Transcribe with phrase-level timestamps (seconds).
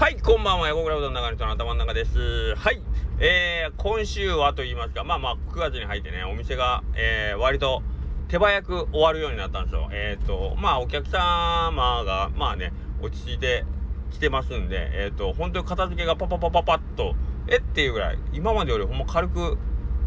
[0.00, 0.68] はい、こんばんは。
[0.68, 2.54] 横倉うどんの中の人の頭の中です。
[2.56, 2.80] はい。
[3.18, 7.82] えー、今週はと言いますか、まあまあ、9月に入ってね、お店が、えー、割と
[8.26, 9.90] 手早く終わるようになったんですよ。
[9.92, 13.66] えっ、ー、と、まあ、お客様が、まあね、落ち着いて
[14.10, 17.14] きてますんで、えっ、ー、と、本当に片付けがパパパパパッと、
[17.48, 19.58] えっていうぐらい、今までよりほんま軽く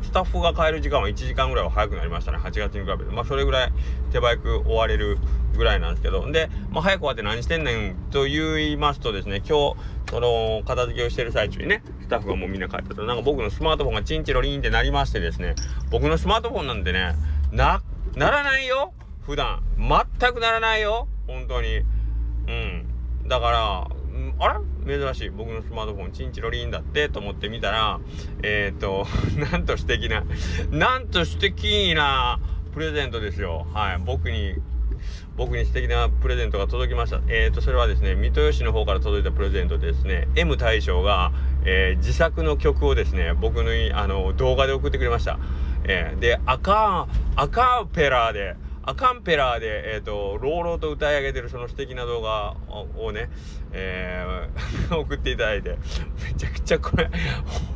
[0.02, 2.40] スタッフが帰る時間は1時間ぐらいは早くなりましたね。
[2.40, 3.12] 8月に比べて。
[3.12, 3.74] まあ、それぐらい
[4.12, 5.20] 手早く終われる
[5.56, 6.30] ぐらいなんですけど。
[6.32, 9.76] で、まあ、早く終わって何してんねんと言いますとですね、今日、
[10.10, 15.56] その、片付けをしてる最中にね、スタッフがもうみんな帰ったと、なんか僕のスマートフォンがチンチロリーンってなりましてですね、
[15.90, 17.16] 僕のスマートフォンなんでね、
[17.52, 17.82] な、
[18.16, 19.64] ならないよ普段。
[19.78, 21.78] 全くならないよ本当に。
[22.48, 23.28] うん。
[23.28, 23.88] だから、
[24.40, 25.30] あれ珍しい。
[25.30, 28.00] 僕のスマートフォン、チンチロリンだってと思って見たら、
[28.44, 29.08] えっ、ー、と、
[29.52, 30.24] なんと素敵な、
[30.70, 32.40] なんと素敵な
[32.74, 33.66] プレゼントですよ。
[33.74, 33.98] はい。
[34.00, 34.56] 僕に、
[35.36, 37.20] 僕に素敵なプレゼントが届きました。
[37.28, 41.32] えっ、ー、と、それはですね、三豊市の方から届いたプレゼントですね、M 大将が、
[41.66, 45.40] えー、自作の曲をですね、僕のあの動画で送ってくれました。
[45.86, 52.56] えー、で、アカー、アカペラで、アカンペラーで、えっ、ー、と、朗々と歌い上げてるその素敵な動画
[52.98, 53.30] をね、
[53.72, 55.78] えー、 送っていただいて、
[56.22, 57.10] めちゃくちゃこれ、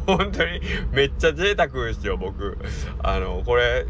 [0.05, 0.59] 本当に
[0.91, 2.57] めっちゃ贅沢ですよ、僕。
[3.01, 3.85] あの、これ、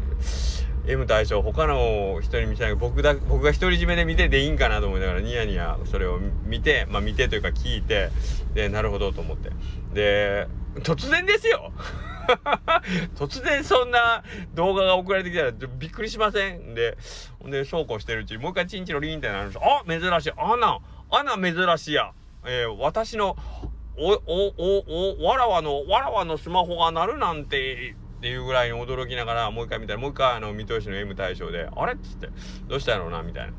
[0.88, 8.10] M 大将他の人に見せない僕だ僕が独り占めで見てでいいんかなと思いながらニヤニヤそれを見てまあ見てというか聞いて
[8.54, 9.50] でなるほどと思って。
[9.92, 10.48] で
[10.80, 11.72] 突然ですよ。
[13.16, 14.22] 突然そんな
[14.54, 16.74] 動画が送られてきたらびっくりしません？
[16.74, 16.96] で、
[17.40, 20.32] ほんで、そうこうしてるうちにもう一回チンチロリンってなるんですあ珍しい。
[20.36, 20.78] あな、
[21.10, 22.12] あな珍しいや。
[22.44, 23.36] えー、私の、
[23.96, 32.28] お、お、お、お、わらわの、わらわのスマホが鳴るなんて、っていうぐらいに驚きながら、もう一回見たら、もう一回あの、見通しの M 対象で、あれっつって、
[32.66, 33.52] どうしたやろうな、みたいな。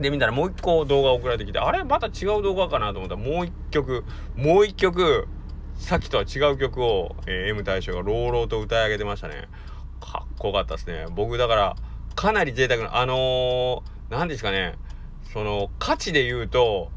[0.00, 1.82] で、見たらもう一個動画送られてきて、あれ？
[1.82, 4.04] また違う動画かなと思ったら、もう一曲、
[4.36, 5.26] もう一曲、
[5.74, 9.48] さっきとは違う曲を、えー、M 大将が朗々と歌い上げてましたね。
[10.00, 11.06] かっこよかったですね。
[11.10, 11.76] 僕だから、
[12.14, 14.76] かなり贅沢な、あのー、何ですかね、
[15.32, 16.90] その、価値で言うと、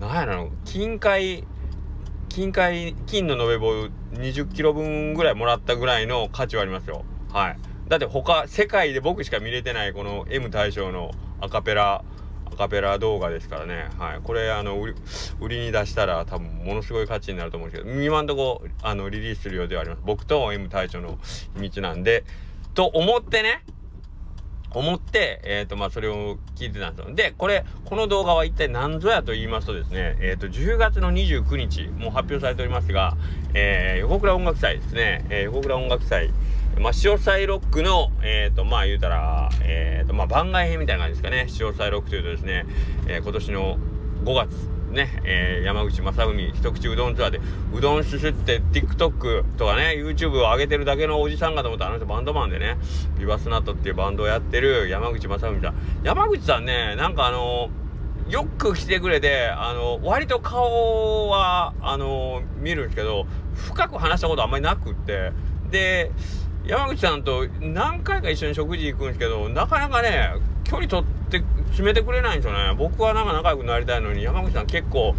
[0.00, 1.44] なんやろ、金塊、
[2.30, 3.72] 金塊、金の延べ棒
[4.12, 7.04] 20キロ分ぐらいもらったぐらいの価値はありますよ。
[7.32, 7.58] はい。
[7.88, 12.04] だって他、世界で僕しか見れてないこの M 大将のアカペラ
[12.46, 13.88] アカペラ動画ですからね。
[13.98, 14.20] はい。
[14.22, 14.94] これ、あの、売り
[15.40, 20.02] 売りに出したら多分ものすごい価値になると思うんですけど、今んとこ、あの、リリースする予定はあります。
[20.04, 21.18] 僕と M 隊長の
[21.54, 22.24] 秘密なんで、
[22.74, 23.64] と思ってね、
[24.72, 27.14] 思って、えっ、ー、と、まあ、それを聞いてたんですよ。
[27.14, 33.16] で、これ、この動画は一体何ぞやと言いますとですね、えっ、ー、と、10月の29日、もう発表されておりますが、
[33.54, 36.30] えー、横倉音楽祭ですね、えー、横倉音楽祭、
[36.78, 41.46] まあ、潮祭ロックの、えっ、ー、と、まあ、言うたら、えっ、ー、と、まあ、番外編みたいな感じですかね。
[41.48, 42.64] 潮祭ロックというとですね、
[43.08, 43.78] えー、今年の
[44.24, 47.40] 5月、ね、えー、山口正文一口うどんツアーで、
[47.72, 52.76] うどんすすって TikTok とかね、YouTube を上げてるだけのおじさんかと思った、あの人バンドマンでね、
[53.18, 55.74] ビバスナットっていうバンドをやってる山口正文さん。
[56.02, 57.70] 山口さんね、なんかあの
[58.28, 65.32] よく来てくれて、あの、割と顔は、あの、見るんですけど、深く話したことあんまりなくって、
[65.70, 66.12] で、
[66.64, 72.74] 山口さんと何回か一緒に食事行くんですけど、なかなかね、距離取ってって決めてくれないんですよね。
[72.76, 75.14] 僕はなんか仲良くなりたいのに、山口さん結構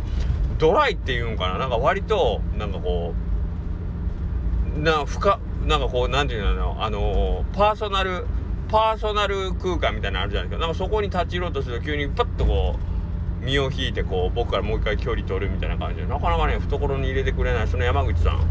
[0.60, 1.58] ドライっていうんかな。
[1.58, 3.16] なんか割と、なんかこ
[4.76, 8.26] う、な、深、なんかこう、なんていうの、あの、パーソナル、
[8.70, 10.68] パーソナル空間みたいなのあるじゃないですか。
[10.68, 12.91] なんかそこに立ち入ろうとすると急にパッとこう、
[13.42, 18.42] 身を引いてこう僕からもう一回距離取るみたいな感じでなかなかね懐に入れてくれないその山口さん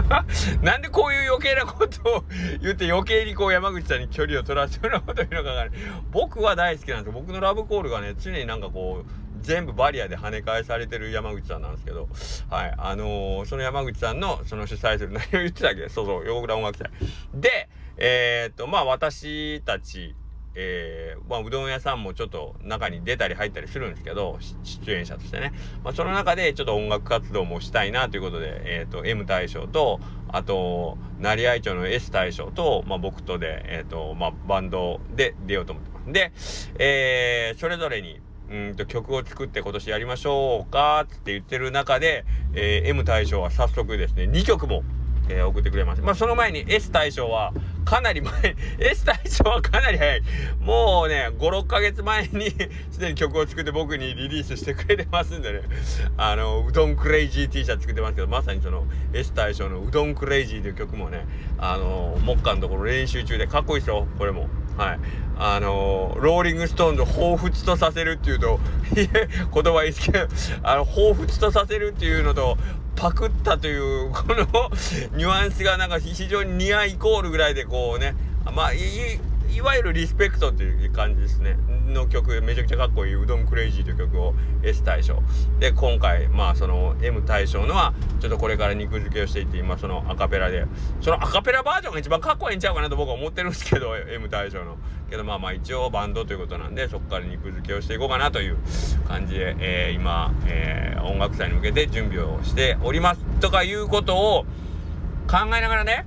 [0.62, 2.24] なんでこういう余計なことを
[2.60, 5.70] 言って余計にこう山口さんに距離を取らせるようなこと言うのかが、ね、
[6.10, 12.08] 僕は大好きなんですよ僕のラブコールがね常になんかこう全部バリアで跳ね返されてる山口さんなんですけど、
[12.48, 16.90] はい、あのー、その山口さんのその主催する何を言ってたっけそうそう、横倉音楽祭。
[17.34, 17.68] で、
[17.98, 20.14] えー、っと、まあ私たち、
[20.54, 25.52] えー、まあ、うどん屋さんもちょっと中に出たり入ったりするんですけど、出演者としてね。
[25.82, 36.12] まあ、その中でちょっと音楽活動もしたいなということで、えっ、ー、と、M 大将と、あと、成合町の S 大将と、まあ、僕とで、えっ、ー、と、まあ、バンドで出ようと思ってます。
[36.12, 36.32] で、
[36.78, 44.84] えー、それぞれに、うんと曲を作って今年やりましょうかって言ってる中で、えー、M 大将は早速ですね、2曲も
[45.28, 46.04] えー、送ってくれました。
[46.04, 47.52] まあ、その前に S 大将は、
[47.84, 48.32] かなり前、
[48.78, 50.22] S 大将はかなり早い。
[50.60, 52.50] もうね、5、6ヶ月前に
[52.90, 55.60] すでに曲を作って僕にリリースしてくれてますんでね。
[56.16, 61.26] あの、うどんクレイジー T シャツ作ってますけど、まさにその S 大将のうどんクレイジーという曲もね、
[61.58, 64.48] あの、目下のところ練習中でかっこいいですよ、これも。
[64.76, 64.98] はい
[65.36, 68.60] あのローリング・ストーンズを彷彿とさせるっていうと
[68.94, 70.28] 言葉いいですけど
[70.62, 72.56] あの彷彿とさせるっていうのと
[72.96, 74.70] パクったというこの
[75.16, 78.14] ニュアンスがなんか非常に似合いイコールぐらいでこうね。
[78.54, 78.80] まあいい
[79.54, 81.56] いわゆるリスペクトっていう感じですね。
[81.86, 85.22] の曲めちゃくちゃかっこいい「うどんクレイジー」という曲を S 大賞
[85.60, 90.64] で今回まあその M 大賞のはちょっとこれから肉付けをしていって今そのアカペラで。
[91.00, 94.76] そのアカペラバージョンが一番かっこいいんちゃうかなと僕は思ってるんですけど M 大賞の。
[95.08, 98.56] けどまあまあ一応バンドということなんでそこから肉付けをしていこうかなという
[99.06, 103.20] 感じで、えー、今、えー、音楽祭に向けて準備をしております。
[103.40, 104.46] とかいうことを
[105.28, 106.06] 考えながらね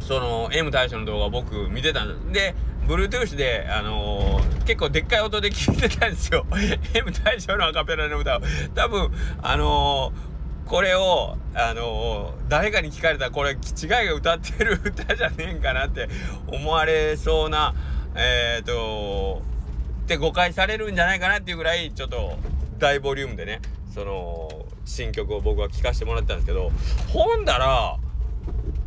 [0.00, 2.32] その M 大賞の動画を僕見てたんです。
[2.32, 2.54] で、
[2.86, 6.46] Bluetooth で、あのー、結構でっかい音で聞いてたんですよ。
[6.94, 8.40] M 大賞のアカペラの歌を。
[8.74, 9.12] 多分、
[9.42, 13.58] あのー、これを、あのー、誰かに聞かれたらこれ、違い
[13.88, 16.08] が歌ってる歌じゃねえんかなって
[16.48, 17.74] 思われそうな、
[18.14, 19.42] えっ、と
[20.04, 22.36] って誤解されるんじゃないかなっていうぐらい、ちょっと
[22.78, 23.60] 大ボリュームでね、
[23.94, 26.72] その、新曲を僕は聴かせてもらったんですけど、
[27.12, 27.96] ほんだら、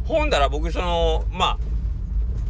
[0.06, 1.58] ほんだら僕そのまあ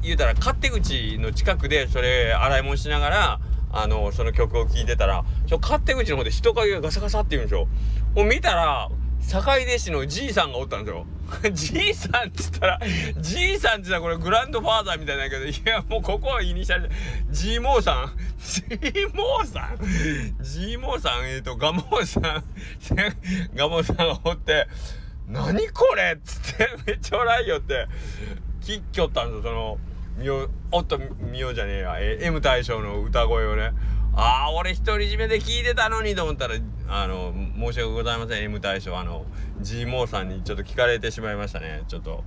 [0.02, 3.40] 言うたら勝手口の近くでそれ洗い物しながら
[3.72, 7.68] あのその曲を聴いてたらその勝手口の方で人影がガサガサって言うんですよ。
[8.16, 8.90] もう見たら
[9.24, 11.06] 坂出市のじいさんがおったんですよ。
[11.54, 12.80] じいさんっつったら、
[13.18, 16.92] じいさんって言ったらこれグランドファーザーみたいなんだけど、いやもうここはイニシャル、
[17.32, 22.44] ジーモーさんジーモーさんジーモーさんえっ、と、ガモーさん
[23.56, 24.68] ガモーさんがおって、
[25.28, 26.16] 何これ？
[26.18, 27.88] っつって めっちゃ笑いよって。
[28.62, 29.78] 聞きょったんですよその
[30.18, 30.98] みおおっと
[31.32, 33.74] みおじゃねえや、え M 大将の歌声をね
[34.16, 36.56] ああ俺独り占めで聞いてたのにと思ったら
[36.88, 38.44] あの申し訳ございません。
[38.44, 39.26] M 大将あの
[39.62, 41.84] G モーさんにちょっと聞かれてしまいましたね。
[41.88, 42.24] ちょっと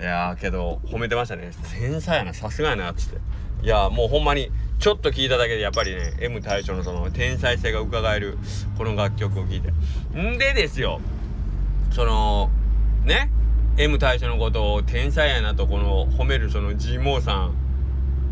[0.00, 1.50] いやけど褒めてましたね。
[1.78, 2.34] 天才やな。
[2.34, 3.18] さすがやなっつって。
[3.62, 8.38] いやもうほんまにちょっと聞いただけでやっぱりね M 大将のその天才性が伺える
[8.76, 9.70] この楽曲を聴いて。
[10.18, 11.00] んでですよ。
[11.90, 12.50] その
[13.04, 13.30] ね
[13.76, 17.54] M 大将のことを天才やなとこの褒めるその G モーさん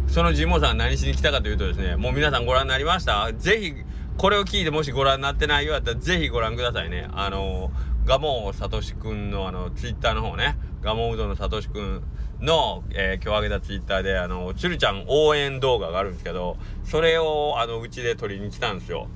[0.08, 3.32] その G モーさん何しに来たかというとですねもう皆さんご覧になりました？
[3.32, 3.74] ぜひ
[4.16, 7.08] これを聞いてもしご覧になってないようだったらぜひご覧くださいね。
[7.12, 7.70] あの
[8.04, 10.56] ガモさとしくんのあのツイッターの方ね。
[10.80, 12.02] ガモうどんのさとしくん
[12.40, 19.08] の、えー、今日上げたツイッターであのつるちゃん応援動画があるんですけどそれをあのうちで撮りに来たんですよ。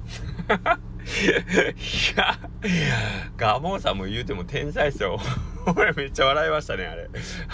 [1.02, 2.38] いや、
[3.36, 5.18] ガモンさんも言うても天才っすよ。
[5.76, 7.08] 俺めっちゃ笑いましたね、あれ。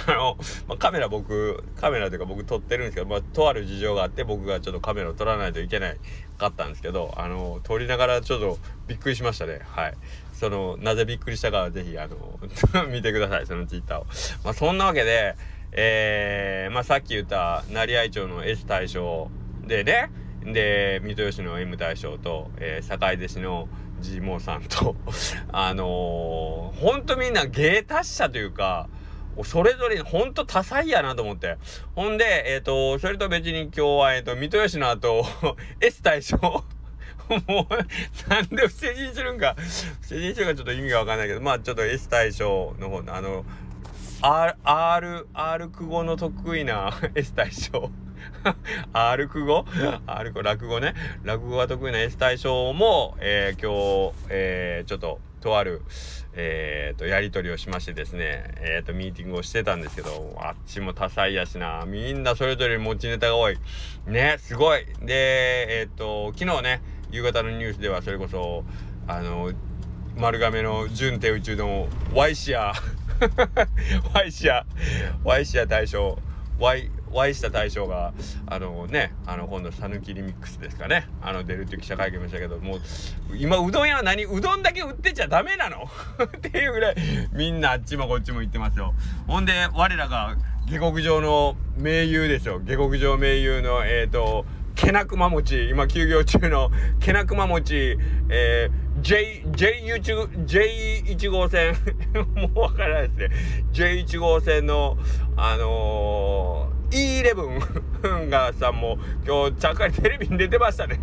[0.07, 5.97] あの、まあ、カメラ僕、カメラというか僕撮ってるんですけど、まあ、とある事情があって僕がちょっとカメラを撮らないといけない
[6.39, 9.61] かったんですけど、あの、撮りながらちょっとびっくりしましたね。
[9.65, 9.95] はい。
[10.33, 12.39] その、なぜびっくりしたかはぜひ、あの、
[12.89, 14.07] 見てください、そのツイッターを。
[14.45, 15.35] まあ、そんなわけで、
[15.73, 19.31] えー、まあ、さっき言った成合町の S 大賞
[19.67, 20.11] でね、
[20.45, 23.69] で水戸吉の M 大将と、えー、坂出市の
[24.01, 24.97] G モーさんと
[25.53, 28.89] あのー、ほんとみんな芸達者というか
[29.45, 31.59] それぞれほんと多彩やなと思って。
[31.95, 35.25] ほんで、えっ、ー、と、それと別に今日は、えっ、ー、と、水戸吉の後、
[35.81, 36.37] S 大将
[37.47, 39.55] もう、なんで不正人するんか、
[40.01, 43.45] 不正人するかちょっと意味がわかんないけど、まあちょっと S 大将の方の、あの、
[44.23, 47.91] R、R、R 句語の得意な S 大将。
[48.93, 49.65] R 句語
[50.07, 50.95] ?R 語、落語ね。
[51.25, 55.83] 落語が得意な S 大将も、えー、今日、えー、ちょっと、とある、
[56.35, 63.59] えー、と、やり取りをしましてですね、えー、と、ミーティングをしてたんですけど、あっちも多彩やしな、みんなそれぞれ持ちネタが多い。
[64.07, 64.85] ね、すごい。
[65.03, 68.65] で、えっ、ー、と、昨日ね、夕方のニュースではそれこそ、
[69.07, 69.53] あの、
[70.17, 72.73] 丸亀の準手宇宙のワイシア、
[74.15, 74.67] ワイシア、
[75.25, 76.19] ワイシア大将、
[76.59, 78.13] ワイ、お会いした大将が
[78.47, 81.09] あのねあの今度讃岐リミックスですかね。
[81.23, 82.81] あの出るっていう記者会見ましたけどもう
[83.37, 85.85] 今うどん屋は何うどんだけ売ってちゃダメなの？
[86.25, 86.97] っていうぐらい
[87.33, 88.95] みんなあっちもこっちも行ってますよ。
[89.27, 90.37] ほんで我らが
[90.67, 92.61] 下克上の盟友ですよ。
[92.61, 95.69] 下克上盟友のえっ、ー、とけなくま餅。
[95.69, 97.99] 今休業中のけなくま餅。
[98.29, 101.77] えー J、J1、J1 号線。
[102.35, 103.37] もうわからないですね。
[103.73, 104.99] J1 号線の、
[105.37, 110.99] あのー E11 がさんも今日ちゃっかりテレビに出てましたね。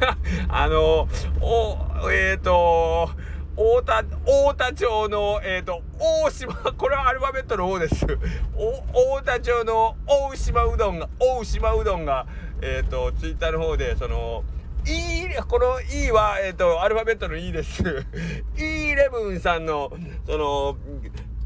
[0.48, 1.08] あの
[1.40, 1.78] お
[2.10, 3.10] えっ、ー、と
[3.56, 8.06] 太田太田町のえっ、ー、と大島これはアルファベットの O です。
[8.54, 12.26] お太田町の大島うどんが大島うどんが
[12.62, 14.44] えっ、ー、とツイッターの方でその
[14.86, 17.82] E この E はえっ、とアルファベットの E です。
[18.56, 19.92] E11 さんの
[20.26, 20.76] その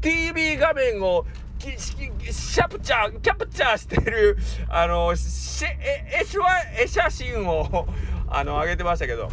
[0.01, 1.25] TV 画面を
[1.59, 4.37] シャプチャーキャプチャーしてる
[4.69, 6.21] あのしえ
[6.79, 7.87] 絵絵写真を
[8.27, 9.29] あの上げてましたけど。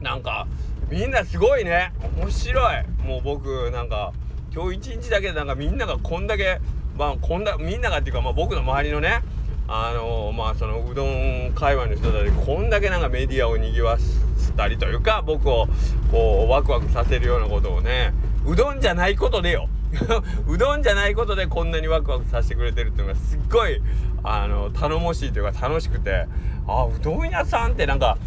[0.00, 0.46] なんか
[0.90, 1.92] みんなすごいね。
[2.16, 2.84] 面白い。
[3.04, 4.12] もう僕なんか
[4.54, 6.60] 今日一日だけでなんかみんながこんだけ
[6.96, 9.22] まあこんだみんながっていうか、まあ、僕の周りのね
[9.66, 15.68] あのまあそのうどん界隈の人たちこんだけなんかメディアをにぎわせたりというか僕を
[16.10, 18.14] こうワクワクさせるようなことをね
[18.46, 19.68] うどんじゃないことでよ。
[20.46, 23.80] うどんじゃないことでこんなにワクワクさせてくれてるっていうのがすっごい
[24.22, 26.26] あの頼もしいというか楽しくて
[26.66, 28.18] あうどん屋さんってなんか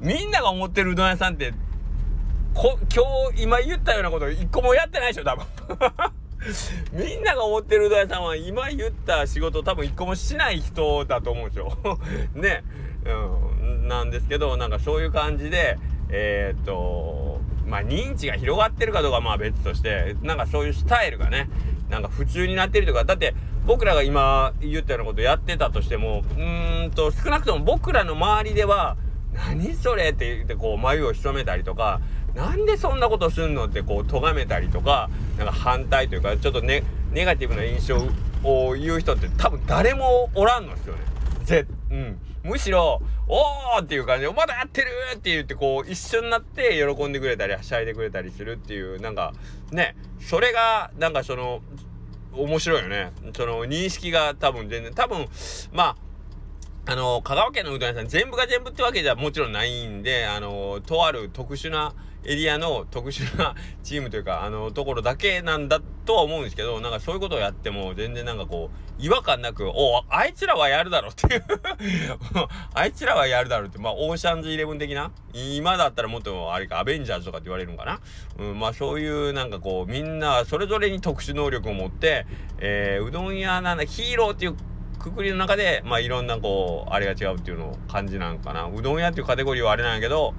[0.00, 1.52] みんなが思ってるうどん屋さんって
[2.54, 5.44] こ今日今言ったようなこと一個もやってないでしょ多分。
[6.92, 11.76] みんなが思ってるうどん屋さんは今言った仕事多分一個もしない人だと思うんですよ。
[12.34, 12.64] ね、
[13.04, 17.29] うん、なんですけどなんかそういう感じでえー、っと
[17.70, 21.48] まあ認知が広がってるかどうかはまあ別としてなんかそういうスタイルがね
[21.88, 23.34] なんか普通になってるとかだって
[23.66, 28.96] 僕らが今言ったようなことやってたとしてもうーんと少なくとも僕らの周りでは
[29.32, 32.00] 何それって言ってこう眉を潜めたりとか
[32.34, 35.08] なんでそんなことすんのってこう咎めたりとか
[35.38, 37.96] なんか反対というかちょっとねネガティブな印象
[38.44, 41.00] を言う人って多分誰もおらんのですよね。
[41.44, 49.32] ぜうん、むしろ「おー!」っていう感じで「まだやってる!」って言ってこう一緒になって喜んでくれたりはしゃいでくれたりするっていうなんか
[49.70, 51.62] ねそれがなんかその
[52.32, 55.26] 面白いよねその認識が多分全然多分
[55.72, 55.96] ま
[56.86, 71.44] ああの香川県のうどん屋さん全部が全部ってわけじゃもちろんないんであのとある特殊なエリアの特殊なチームというかあのところだけなんだとは思うんですけどなんかそういうことをやっても全然なんかこう違和感なくおあいつらはやるだろうっていう
[72.74, 78.00] あいつらはやるだろうってまあオーシャンズイレブン的な今だったらもっとあれかアベンジャーズとかって言われるんかな、
[78.38, 82.26] うん、まあそういうなんかこうみんなそれぞれに特殊能力を持って、
[82.58, 84.56] えー、うどん屋なんだヒーローっていう
[85.00, 88.66] くくりの中で、まあ、いろんなこう、あれが違うっていうのを感じなんかな。
[88.66, 90.34] うどん屋っていうカテゴリーはあれなんやけど、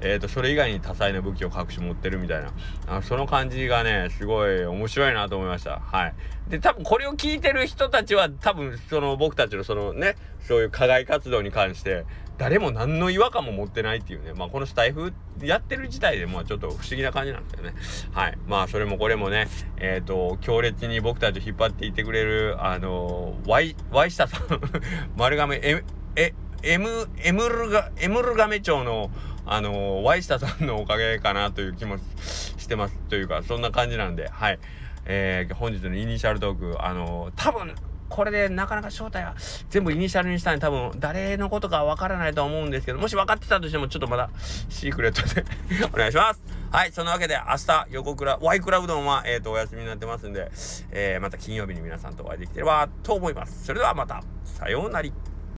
[0.00, 2.52] えっ、ー、と、それ以外に多彩な武器を隠し持ってるみたいな。
[2.86, 5.80] あその感じがね、すごい面白いなと思いました。
[5.80, 6.14] はい。
[6.48, 12.06] で、多分これを聞いてる人たちは、多分その僕たちのそのね、そういう課外活動に関して、
[12.38, 17.74] 誰も何の違和感も持ってないっていうね、まあこのスタイフやってる自体で、まあちょっと不思議な感じなんですよね。
[18.12, 18.38] はい。
[18.46, 24.40] まあそれもこれもね、えっ、ー、と、強烈に僕たちを引っ張っていってくれる、あのー、ワイ、ワイ下さん
[25.16, 25.82] 丸亀、え、
[26.14, 29.10] え、エム、エムルガ、エムルガメ町の、
[29.46, 32.98] あのー、ワイ下さんのおかげかなという気もしてます。
[33.08, 34.58] というか、そんな感じなんで、はい。
[35.06, 37.74] えー、本日のイニシャルトーク、あのー、多分、
[38.08, 39.34] これでなかなか正体は
[39.70, 44.30] 全部イニシャルにしたんで多分誰のことかわからないと思うんですけど、もし分かってたとしてもちょっとまだ
[44.68, 45.44] シークレットで
[45.92, 46.42] お願いします。
[46.70, 50.50] はい、そんなわけで明日横倉、ワイクラうどんはえっ、ー、とお休みになってますんで、
[50.90, 53.64] えー、また金曜日に皆さんとお会いできればと思います。
[53.64, 55.35] それではまた、さようなら。